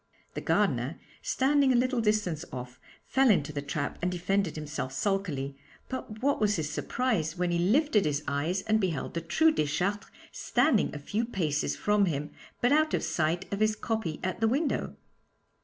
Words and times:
The 0.33 0.41
gardener, 0.41 0.99
standing 1.21 1.71
a 1.71 1.75
little 1.75 2.01
distance 2.01 2.43
off, 2.51 2.79
fell 3.05 3.29
into 3.29 3.53
the 3.53 3.61
trap 3.61 3.99
and 4.01 4.11
defended 4.11 4.55
himself 4.55 4.93
sulkily, 4.93 5.55
but 5.89 6.23
what 6.23 6.41
was 6.41 6.55
his 6.55 6.71
surprise 6.71 7.37
when 7.37 7.51
he 7.51 7.59
lifted 7.59 8.05
his 8.05 8.23
eyes 8.27 8.63
and 8.63 8.79
beheld 8.81 9.13
the 9.13 9.21
true 9.21 9.51
Deschartres 9.51 10.09
standing 10.31 10.91
a 10.95 10.97
few 10.97 11.23
paces 11.23 11.75
from 11.75 12.05
him, 12.05 12.31
but 12.61 12.71
out 12.71 12.95
of 12.95 13.03
sight 13.03 13.45
of 13.53 13.59
his 13.59 13.75
copy 13.75 14.19
at 14.23 14.39
the 14.41 14.47
window? 14.47 14.95